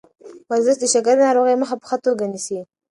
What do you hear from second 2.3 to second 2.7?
نیسي.